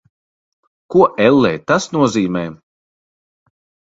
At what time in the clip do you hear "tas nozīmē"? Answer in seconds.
1.71-2.43